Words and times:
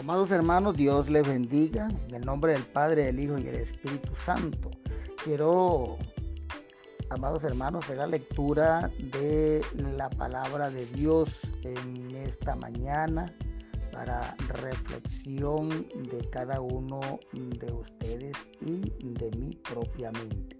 Amados 0.00 0.30
hermanos, 0.30 0.78
Dios 0.78 1.10
les 1.10 1.28
bendiga 1.28 1.90
en 2.08 2.14
el 2.14 2.24
nombre 2.24 2.52
del 2.54 2.62
Padre, 2.62 3.04
del 3.04 3.20
Hijo 3.20 3.36
y 3.36 3.42
del 3.42 3.56
Espíritu 3.56 4.14
Santo. 4.16 4.70
Quiero, 5.22 5.98
amados 7.10 7.44
hermanos, 7.44 7.84
hacer 7.84 7.98
la 7.98 8.06
lectura 8.06 8.90
de 9.12 9.62
la 9.74 10.08
palabra 10.08 10.70
de 10.70 10.86
Dios 10.86 11.40
en 11.64 12.16
esta 12.16 12.56
mañana 12.56 13.30
para 13.92 14.34
reflexión 14.48 15.68
de 15.68 16.26
cada 16.30 16.62
uno 16.62 17.20
de 17.34 17.70
ustedes 17.70 18.38
y 18.62 18.90
de 19.02 19.30
mí 19.36 19.54
propiamente. 19.68 20.59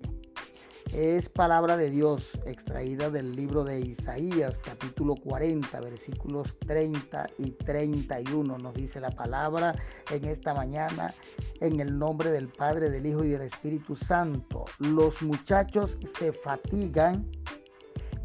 Es 0.92 1.28
palabra 1.28 1.76
de 1.76 1.88
Dios 1.88 2.40
extraída 2.46 3.10
del 3.10 3.36
libro 3.36 3.62
de 3.62 3.78
Isaías 3.78 4.58
capítulo 4.58 5.14
40 5.14 5.80
versículos 5.80 6.58
30 6.66 7.28
y 7.38 7.52
31. 7.52 8.58
Nos 8.58 8.74
dice 8.74 9.00
la 9.00 9.10
palabra 9.10 9.76
en 10.10 10.24
esta 10.24 10.52
mañana 10.52 11.14
en 11.60 11.78
el 11.78 11.96
nombre 11.96 12.32
del 12.32 12.48
Padre, 12.48 12.90
del 12.90 13.06
Hijo 13.06 13.22
y 13.22 13.28
del 13.28 13.42
Espíritu 13.42 13.94
Santo. 13.94 14.64
Los 14.80 15.22
muchachos 15.22 15.96
se 16.18 16.32
fatigan 16.32 17.30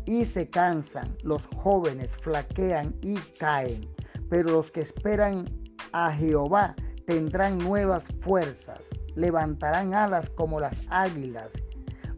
y 0.07 0.25
se 0.25 0.49
cansan, 0.49 1.15
los 1.21 1.45
jóvenes 1.57 2.17
flaquean 2.17 2.95
y 3.03 3.13
caen, 3.39 3.87
pero 4.27 4.49
los 4.49 4.71
que 4.71 4.81
esperan 4.81 5.45
a 5.91 6.11
Jehová 6.11 6.75
tendrán 7.05 7.59
nuevas 7.59 8.07
fuerzas, 8.21 8.89
levantarán 9.13 9.93
alas 9.93 10.31
como 10.31 10.59
las 10.59 10.81
águilas 10.89 11.53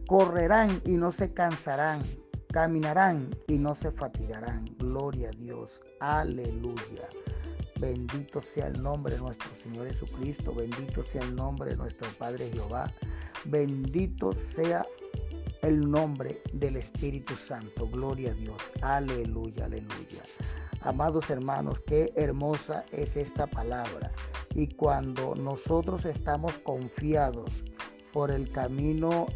correrán 0.08 0.80
y 0.86 0.96
no 0.96 1.12
se 1.12 1.34
cansarán, 1.34 2.02
caminarán 2.50 3.36
y 3.46 3.58
no 3.58 3.74
se 3.74 3.90
fatigarán. 3.90 4.64
Gloria 4.78 5.28
a 5.28 5.32
Dios, 5.32 5.82
aleluya. 6.00 7.06
Bendito 7.78 8.40
sea 8.40 8.68
el 8.68 8.82
nombre 8.82 9.14
de 9.14 9.20
nuestro 9.20 9.54
Señor 9.62 9.86
Jesucristo, 9.86 10.54
bendito 10.54 11.04
sea 11.04 11.22
el 11.22 11.36
nombre 11.36 11.72
de 11.72 11.76
nuestro 11.76 12.08
Padre 12.18 12.50
Jehová, 12.50 12.90
bendito 13.44 14.32
sea 14.32 14.86
el 15.60 15.88
nombre 15.88 16.40
del 16.54 16.76
Espíritu 16.76 17.36
Santo. 17.36 17.86
Gloria 17.86 18.30
a 18.30 18.34
Dios, 18.34 18.62
aleluya, 18.80 19.66
aleluya. 19.66 20.22
Amados 20.80 21.28
hermanos, 21.28 21.80
qué 21.86 22.14
hermosa 22.16 22.86
es 22.92 23.18
esta 23.18 23.46
palabra. 23.46 24.10
Y 24.54 24.68
cuando 24.68 25.34
nosotros 25.34 26.06
estamos 26.06 26.58
confiados 26.60 27.62
por 28.10 28.30
el 28.30 28.50
camino 28.50 29.26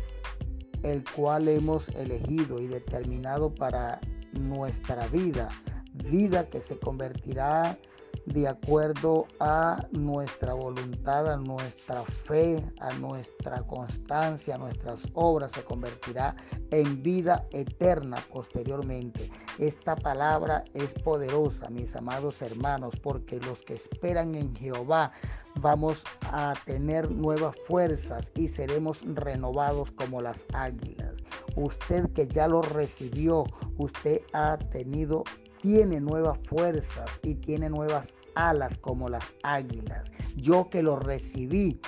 el 0.83 1.05
cual 1.05 1.49
hemos 1.49 1.89
elegido 1.91 2.61
y 2.61 2.67
determinado 2.67 3.55
para 3.55 4.01
nuestra 4.33 5.07
vida, 5.09 5.49
vida 5.95 6.49
que 6.49 6.61
se 6.61 6.79
convertirá 6.79 7.79
de 8.27 8.49
acuerdo 8.49 9.27
a 9.41 9.87
nuestra 9.91 10.55
voluntad, 10.55 11.33
a 11.33 11.37
nuestra 11.37 12.03
fe, 12.03 12.65
a 12.81 12.93
nuestra 12.95 13.63
constancia, 13.67 14.55
a 14.55 14.59
nuestras 14.59 15.03
obras, 15.15 15.53
se 15.53 15.65
convertirá 15.65 16.37
en 16.71 17.03
vida 17.03 17.47
eterna 17.51 18.19
posteriormente. 18.33 19.31
Esta 19.59 19.97
palabra 19.97 20.65
es 20.75 20.95
poderosa, 20.95 21.69
mis 21.69 21.95
amados 21.97 22.41
hermanos, 22.43 22.95
porque 23.03 23.41
los 23.41 23.61
que 23.63 23.75
esperan 23.75 24.35
en 24.35 24.55
Jehová 24.55 25.13
vamos 25.57 26.05
a 26.23 26.55
tener 26.65 27.11
nuevas 27.11 27.57
fuerzas 27.67 28.31
y 28.35 28.49
seremos 28.49 29.03
renovados 29.15 29.91
como 29.91 30.23
las 30.23 30.47
águilas. 30.53 31.23
Usted 31.57 32.11
que 32.13 32.27
ya 32.27 32.49
lo 32.49 32.63
recibió, 32.63 33.45
usted 33.77 34.23
ha 34.33 34.57
tenido, 34.57 35.25
tiene 35.63 36.01
nuevas 36.01 36.39
fuerzas 36.45 37.09
y 37.23 37.37
tiene 37.37 37.71
nuevas 37.71 38.15
alas 38.35 38.77
como 38.79 39.09
las 39.09 39.33
águilas. 39.45 40.11
Yo 40.37 40.69
que 40.69 40.83
lo 40.83 40.99
recibí, 40.99 41.81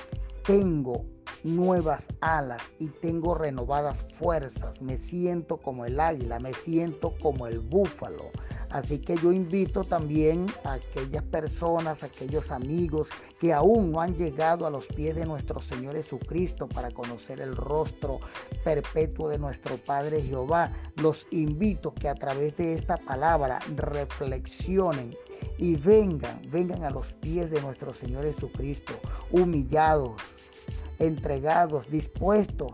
tengo 0.44 1.04
nuevas 1.44 2.08
alas 2.20 2.62
y 2.80 2.88
tengo 2.88 3.34
renovadas 3.34 4.04
fuerzas. 4.14 4.82
Me 4.82 4.96
siento 4.96 5.58
como 5.58 5.84
el 5.84 6.00
águila, 6.00 6.40
me 6.40 6.52
siento 6.52 7.14
como 7.20 7.46
el 7.46 7.60
búfalo. 7.60 8.30
Así 8.70 8.98
que 8.98 9.16
yo 9.16 9.30
invito 9.30 9.84
también 9.84 10.46
a 10.64 10.72
aquellas 10.72 11.22
personas, 11.22 12.02
aquellos 12.02 12.50
amigos 12.50 13.08
que 13.38 13.52
aún 13.52 13.92
no 13.92 14.00
han 14.00 14.16
llegado 14.16 14.66
a 14.66 14.70
los 14.70 14.86
pies 14.88 15.14
de 15.14 15.26
nuestro 15.26 15.60
Señor 15.60 15.94
Jesucristo 15.94 16.68
para 16.68 16.90
conocer 16.90 17.40
el 17.40 17.54
rostro 17.54 18.18
perpetuo 18.64 19.28
de 19.28 19.38
nuestro 19.38 19.76
Padre 19.76 20.22
Jehová. 20.22 20.72
Los 20.96 21.28
invito 21.30 21.94
que 21.94 22.08
a 22.08 22.14
través 22.14 22.56
de 22.56 22.74
esta 22.74 22.96
palabra 22.96 23.60
reflexionen 23.76 25.14
y 25.58 25.76
vengan, 25.76 26.40
vengan 26.50 26.82
a 26.82 26.90
los 26.90 27.12
pies 27.14 27.50
de 27.50 27.60
nuestro 27.60 27.94
Señor 27.94 28.24
Jesucristo, 28.24 28.94
humillados, 29.30 30.20
entregados, 30.98 31.90
dispuestos 31.90 32.72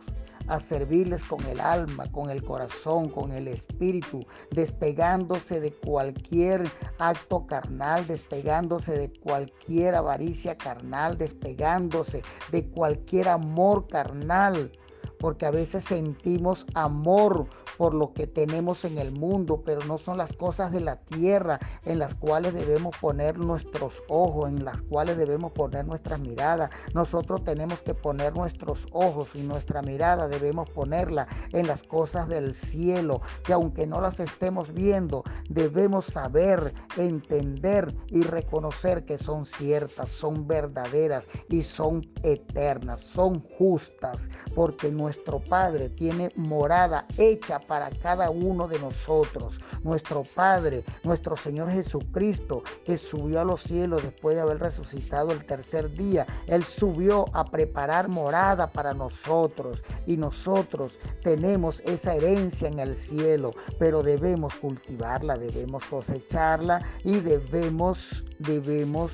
a 0.50 0.58
servirles 0.58 1.22
con 1.22 1.44
el 1.47 1.60
alma, 1.60 2.10
con 2.10 2.28
el 2.28 2.42
corazón, 2.42 3.08
con 3.08 3.31
el 3.31 3.47
espíritu, 3.47 4.26
despegándose 4.50 5.60
de 5.60 5.72
cualquier 5.72 6.69
acto 6.98 7.47
carnal, 7.47 8.06
despegándose 8.06 8.92
de 8.92 9.12
cualquier 9.12 9.94
avaricia 9.94 10.58
carnal, 10.58 11.16
despegándose 11.16 12.22
de 12.50 12.66
cualquier 12.69 13.28
amor 13.28 13.86
carnal 13.86 14.72
porque 15.20 15.47
a 15.47 15.50
veces 15.50 15.84
sentimos 15.84 16.66
amor 16.75 17.47
por 17.76 17.94
lo 17.94 18.12
que 18.12 18.26
tenemos 18.26 18.84
en 18.84 18.98
el 18.98 19.12
mundo, 19.12 19.62
pero 19.64 19.84
no 19.84 19.98
son 19.98 20.16
las 20.16 20.32
cosas 20.32 20.72
de 20.72 20.81
la 20.81 20.97
tierra 20.97 21.60
en 21.84 21.98
las 21.98 22.14
cuales 22.14 22.54
debemos 22.54 22.97
poner 22.97 23.38
nuestros 23.38 24.03
ojos, 24.08 24.48
en 24.48 24.64
las 24.64 24.82
cuales 24.82 25.16
debemos 25.16 25.53
poner 25.53 25.86
nuestra 25.86 26.16
mirada. 26.19 26.70
Nosotros 26.94 27.44
tenemos 27.44 27.82
que 27.82 27.94
poner 27.94 28.34
nuestros 28.34 28.88
ojos 28.92 29.34
y 29.34 29.42
nuestra 29.42 29.82
mirada 29.82 30.26
debemos 30.26 30.69
ponerla 30.70 31.28
en 31.52 31.66
las 31.66 31.82
cosas 31.82 32.28
del 32.28 32.54
cielo, 32.54 33.20
que 33.44 33.52
aunque 33.52 33.87
no 33.87 34.00
las 34.00 34.20
estemos 34.20 34.72
viendo, 34.72 35.22
debemos 35.48 36.06
saber, 36.06 36.72
entender 36.97 37.94
y 38.08 38.22
reconocer 38.22 39.04
que 39.04 39.19
son 39.19 39.44
ciertas, 39.44 40.08
son 40.08 40.47
verdaderas 40.47 41.28
y 41.48 41.62
son 41.62 42.10
eternas, 42.22 43.00
son 43.00 43.41
justas, 43.58 44.31
porque 44.54 44.91
nuestra 44.91 45.09
nuestro 45.10 45.41
Padre 45.41 45.88
tiene 45.88 46.31
morada 46.37 47.04
hecha 47.19 47.59
para 47.59 47.91
cada 47.91 48.31
uno 48.31 48.69
de 48.69 48.78
nosotros. 48.78 49.60
Nuestro 49.82 50.22
Padre, 50.22 50.84
nuestro 51.03 51.37
Señor 51.37 51.69
Jesucristo, 51.72 52.62
que 52.84 52.97
subió 52.97 53.41
a 53.41 53.44
los 53.44 53.60
cielos 53.60 54.04
después 54.04 54.37
de 54.37 54.43
haber 54.43 54.60
resucitado 54.60 55.32
el 55.32 55.44
tercer 55.44 55.91
día, 55.97 56.28
Él 56.47 56.62
subió 56.62 57.26
a 57.32 57.44
preparar 57.44 58.06
morada 58.06 58.70
para 58.70 58.94
nosotros. 58.94 59.82
Y 60.06 60.16
nosotros 60.16 60.97
tenemos 61.25 61.81
esa 61.81 62.15
herencia 62.15 62.69
en 62.69 62.78
el 62.78 62.94
cielo, 62.94 63.50
pero 63.81 64.04
debemos 64.04 64.54
cultivarla, 64.54 65.37
debemos 65.37 65.82
cosecharla 65.87 66.84
y 67.03 67.19
debemos, 67.19 68.25
debemos 68.38 69.10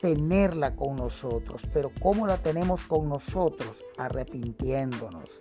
tenerla 0.00 0.74
con 0.74 0.96
nosotros. 0.96 1.62
Pero 1.72 1.90
¿cómo 2.00 2.26
la 2.26 2.38
tenemos 2.38 2.84
con 2.84 3.08
nosotros? 3.08 3.84
Arrepintiéndonos, 3.98 5.38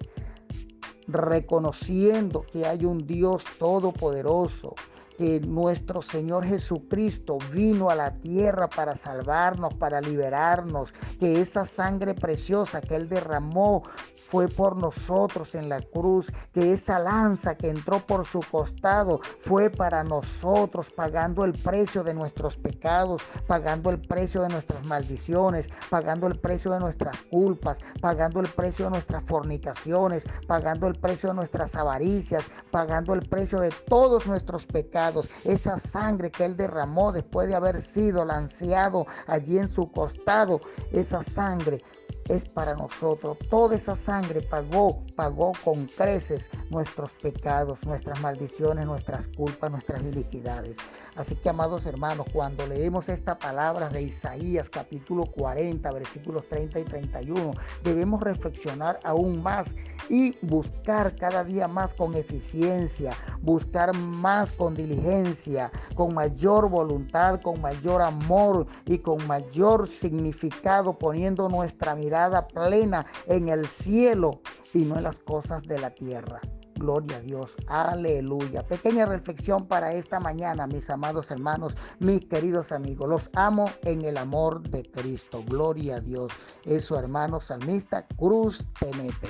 reconociendo 1.08 2.44
que 2.44 2.66
hay 2.66 2.86
un 2.86 3.06
Dios 3.06 3.44
todopoderoso, 3.58 4.76
que 5.20 5.42
nuestro 5.42 6.02
Señor 6.02 6.46
Jesucristo 6.46 7.40
vino 7.52 7.90
a 7.90 7.96
la 7.96 8.14
tierra 8.22 8.70
para 8.70 8.96
salvarnos, 8.96 9.74
para 9.74 10.00
liberarnos, 10.00 10.94
que 11.20 11.42
esa 11.42 11.66
sangre 11.66 12.14
preciosa 12.14 12.80
que 12.80 12.96
Él 12.96 13.10
derramó 13.10 13.84
fue 14.30 14.48
por 14.48 14.78
nosotros 14.78 15.56
en 15.56 15.70
la 15.70 15.82
cruz, 15.82 16.32
que 16.54 16.72
esa 16.72 17.00
lanza 17.00 17.56
que 17.56 17.70
entró 17.70 18.06
por 18.06 18.26
su 18.26 18.42
costado 18.42 19.20
fue 19.42 19.72
para 19.72 20.04
nosotros, 20.04 20.92
pagando 20.92 21.44
el 21.44 21.54
precio 21.54 22.04
de 22.04 22.14
nuestros 22.14 22.56
pecados, 22.56 23.24
pagando 23.48 23.90
el 23.90 24.00
precio 24.00 24.42
de 24.44 24.50
nuestras 24.50 24.86
maldiciones, 24.86 25.68
pagando 25.90 26.28
el 26.28 26.40
precio 26.40 26.72
de 26.72 26.80
nuestras 26.80 27.24
culpas, 27.24 27.80
pagando 28.00 28.40
el 28.40 28.48
precio 28.48 28.86
de 28.86 28.92
nuestras 28.92 29.24
fornicaciones, 29.24 30.24
pagando 30.48 30.88
el 30.88 30.96
precio 30.96 31.30
de 31.30 31.36
nuestras 31.36 31.76
avaricias, 31.76 32.46
pagando 32.72 33.16
el 33.16 33.28
precio 33.28 33.60
de 33.60 33.72
todos 33.72 34.28
nuestros 34.28 34.66
pecados. 34.68 35.09
Esa 35.44 35.78
sangre 35.78 36.32
que 36.32 36.46
Él 36.46 36.56
derramó 36.56 37.12
después 37.12 37.48
de 37.48 37.56
haber 37.56 37.82
sido 37.82 38.26
lanceado 38.26 39.06
allí 39.28 39.58
en 39.58 39.70
su 39.70 39.92
costado, 39.92 40.62
esa 40.92 41.22
sangre 41.24 41.82
es 42.30 42.46
para 42.46 42.76
nosotros. 42.76 43.38
Toda 43.50 43.76
esa 43.76 43.96
sangre 43.96 44.42
pagó, 44.42 45.04
pagó 45.16 45.54
con 45.64 45.88
creces 45.88 46.50
nuestros 46.70 47.14
pecados, 47.16 47.86
nuestras 47.86 48.22
maldiciones, 48.22 48.86
nuestras 48.86 49.28
culpas, 49.28 49.72
nuestras 49.72 50.04
iniquidades. 50.04 50.78
Así 51.16 51.36
que, 51.36 51.50
amados 51.50 51.86
hermanos, 51.88 52.28
cuando 52.32 52.68
leemos 52.68 53.10
esta 53.10 53.38
palabra 53.38 53.90
de 53.90 54.04
Isaías 54.04 54.70
capítulo 54.70 55.26
40, 55.26 55.92
versículos 55.92 56.48
30 56.48 56.80
y 56.80 56.84
31, 56.84 57.52
debemos 57.84 58.22
reflexionar 58.22 59.00
aún 59.04 59.42
más 59.42 59.76
y 60.08 60.38
buscar 60.46 61.16
cada 61.16 61.44
día 61.44 61.68
más 61.68 61.94
con 61.94 62.14
eficiencia, 62.16 63.14
buscar 63.42 63.96
más 63.96 64.52
con 64.52 64.76
diligencia, 64.76 65.72
con 65.96 66.14
mayor 66.14 66.70
voluntad, 66.70 67.42
con 67.42 67.60
mayor 67.60 68.02
amor 68.02 68.68
y 68.86 69.00
con 69.00 69.26
mayor 69.26 69.88
significado, 69.88 70.98
poniendo 70.98 71.50
nuestra 71.50 71.96
mirada 71.96 72.19
plena 72.48 73.06
en 73.28 73.50
el 73.50 73.68
cielo 73.68 74.42
y 74.74 74.86
no 74.86 74.98
en 74.98 75.04
las 75.04 75.20
cosas 75.20 75.64
de 75.64 75.80
la 75.80 75.92
tierra. 75.92 76.42
Gloria 76.76 77.18
a 77.18 77.20
Dios. 77.20 77.56
Aleluya. 77.68 78.66
Pequeña 78.66 79.06
reflexión 79.06 79.68
para 79.68 79.94
esta 79.94 80.20
mañana, 80.20 80.66
mis 80.66 80.90
amados 80.90 81.30
hermanos, 81.30 81.76
mis 82.00 82.26
queridos 82.26 82.72
amigos. 82.72 83.10
Los 83.10 83.30
amo 83.36 83.70
en 83.84 84.06
el 84.06 84.18
amor 84.18 84.62
de 84.70 84.84
Cristo. 84.84 85.44
Gloria 85.46 85.98
a 85.98 86.00
Dios. 86.00 86.32
Es 86.64 86.86
su 86.86 86.96
hermano 86.96 87.42
salmista 87.42 88.08
Cruz 88.18 88.66
Tenepe. 88.80 89.28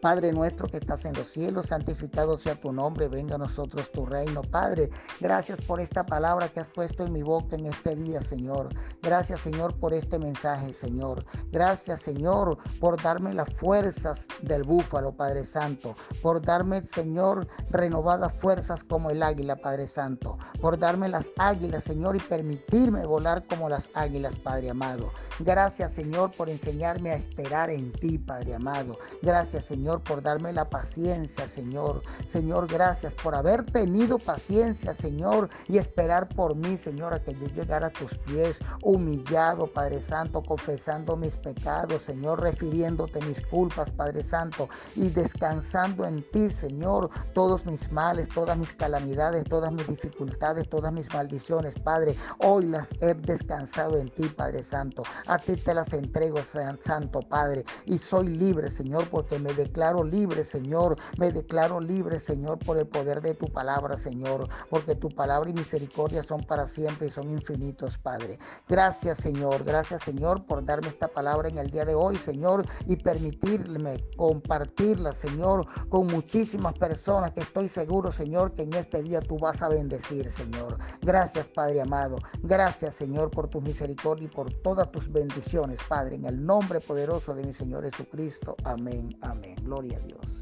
Padre 0.00 0.32
nuestro 0.32 0.68
que 0.68 0.76
estás 0.76 1.04
en 1.06 1.14
los 1.14 1.26
cielos, 1.26 1.66
santificado 1.66 2.36
sea 2.36 2.60
tu 2.60 2.72
nombre, 2.72 3.08
venga 3.08 3.34
a 3.34 3.38
nosotros 3.38 3.90
tu 3.90 4.06
reino. 4.06 4.42
Padre, 4.42 4.90
gracias 5.20 5.60
por 5.60 5.80
esta 5.80 6.06
palabra 6.06 6.48
que 6.48 6.60
has 6.60 6.68
puesto 6.68 7.04
en 7.04 7.12
mi 7.12 7.22
boca 7.22 7.56
en 7.56 7.66
este 7.66 7.96
día, 7.96 8.20
Señor. 8.20 8.68
Gracias, 9.02 9.40
Señor, 9.40 9.74
por 9.80 9.92
este 9.92 10.18
mensaje, 10.20 10.72
Señor. 10.72 11.24
Gracias, 11.50 12.00
Señor, 12.00 12.58
por 12.78 13.02
darme 13.02 13.34
las 13.34 13.52
fuerzas 13.54 14.28
del 14.42 14.62
búfalo, 14.62 15.12
Padre 15.12 15.44
Santo. 15.44 15.96
Por 16.22 16.40
darme, 16.42 16.82
Señor, 16.84 17.48
renovadas 17.70 18.32
fuerzas 18.34 18.84
como 18.84 19.10
el 19.10 19.22
águila, 19.22 19.56
Padre 19.56 19.88
Santo. 19.88 20.38
Por 20.60 20.78
darme 20.78 21.08
las 21.08 21.32
águilas, 21.38 21.82
Señor, 21.82 22.14
y 22.14 22.20
permitirme 22.20 23.04
volar 23.04 23.44
como 23.48 23.68
las 23.68 23.90
águilas, 23.94 24.38
Padre 24.38 24.70
amado. 24.70 25.10
Gracias, 25.40 25.92
Señor, 25.92 26.30
por 26.36 26.48
enseñarme 26.48 27.10
a 27.10 27.16
esperar 27.16 27.70
en 27.70 27.92
ti, 27.92 28.18
Padre 28.18 28.54
amado. 28.54 28.96
Gracias, 29.22 29.64
Señor 29.64 29.87
Señor, 29.88 30.04
por 30.04 30.20
darme 30.20 30.52
la 30.52 30.68
paciencia, 30.68 31.48
Señor. 31.48 32.02
Señor, 32.26 32.66
gracias 32.66 33.14
por 33.14 33.34
haber 33.34 33.64
tenido 33.64 34.18
paciencia, 34.18 34.92
Señor, 34.92 35.48
y 35.66 35.78
esperar 35.78 36.28
por 36.28 36.54
mí, 36.54 36.76
Señor, 36.76 37.14
a 37.14 37.22
que 37.22 37.32
yo 37.32 37.46
llegara 37.46 37.86
a 37.86 37.90
tus 37.90 38.18
pies, 38.18 38.58
humillado, 38.82 39.66
Padre 39.66 40.02
Santo, 40.02 40.42
confesando 40.42 41.16
mis 41.16 41.38
pecados, 41.38 42.02
Señor, 42.02 42.42
refiriéndote 42.42 43.22
mis 43.22 43.40
culpas, 43.46 43.90
Padre 43.90 44.22
Santo, 44.22 44.68
y 44.94 45.08
descansando 45.08 46.04
en 46.04 46.22
ti, 46.32 46.50
Señor, 46.50 47.08
todos 47.32 47.64
mis 47.64 47.90
males, 47.90 48.28
todas 48.28 48.58
mis 48.58 48.74
calamidades, 48.74 49.44
todas 49.44 49.72
mis 49.72 49.88
dificultades, 49.88 50.68
todas 50.68 50.92
mis 50.92 51.10
maldiciones, 51.14 51.76
Padre. 51.78 52.14
Hoy 52.40 52.66
las 52.66 52.90
he 53.00 53.14
descansado 53.14 53.96
en 53.96 54.10
ti, 54.10 54.28
Padre 54.28 54.62
Santo. 54.62 55.02
A 55.26 55.38
ti 55.38 55.56
te 55.56 55.72
las 55.72 55.94
entrego, 55.94 56.40
Santo 56.44 57.20
Padre, 57.20 57.64
y 57.86 57.96
soy 57.96 58.28
libre, 58.28 58.68
Señor, 58.68 59.08
porque 59.08 59.38
me 59.38 59.54
declaro 59.54 59.77
declaro 59.78 60.02
libre, 60.02 60.42
Señor. 60.42 60.98
Me 61.18 61.30
declaro 61.30 61.78
libre, 61.78 62.18
Señor, 62.18 62.58
por 62.58 62.78
el 62.78 62.88
poder 62.88 63.20
de 63.20 63.34
tu 63.34 63.46
palabra, 63.46 63.96
Señor. 63.96 64.48
Porque 64.68 64.96
tu 64.96 65.08
palabra 65.08 65.50
y 65.50 65.52
misericordia 65.52 66.24
son 66.24 66.42
para 66.42 66.66
siempre 66.66 67.06
y 67.06 67.10
son 67.10 67.30
infinitos, 67.30 67.96
Padre. 67.96 68.40
Gracias, 68.68 69.18
Señor. 69.18 69.62
Gracias, 69.62 70.02
Señor, 70.02 70.44
por 70.46 70.64
darme 70.64 70.88
esta 70.88 71.06
palabra 71.06 71.48
en 71.48 71.58
el 71.58 71.70
día 71.70 71.84
de 71.84 71.94
hoy, 71.94 72.16
Señor, 72.16 72.66
y 72.86 72.96
permitirme 72.96 74.04
compartirla, 74.16 75.12
Señor, 75.12 75.64
con 75.88 76.08
muchísimas 76.08 76.74
personas 76.74 77.30
que 77.30 77.42
estoy 77.42 77.68
seguro, 77.68 78.10
Señor, 78.10 78.54
que 78.54 78.62
en 78.62 78.72
este 78.72 79.00
día 79.00 79.20
tú 79.20 79.38
vas 79.38 79.62
a 79.62 79.68
bendecir, 79.68 80.28
Señor. 80.28 80.76
Gracias, 81.02 81.48
Padre 81.48 81.82
amado. 81.82 82.18
Gracias, 82.42 82.94
Señor, 82.94 83.30
por 83.30 83.46
tu 83.46 83.60
misericordia 83.60 84.26
y 84.26 84.34
por 84.34 84.52
todas 84.54 84.90
tus 84.90 85.08
bendiciones, 85.08 85.78
Padre, 85.88 86.16
en 86.16 86.24
el 86.24 86.44
nombre 86.44 86.80
poderoso 86.80 87.32
de 87.32 87.44
mi 87.44 87.52
Señor 87.52 87.84
Jesucristo. 87.84 88.56
Amén. 88.64 89.16
Amén. 89.22 89.67
Gloria 89.68 89.98
a 89.98 90.00
Dios. 90.00 90.37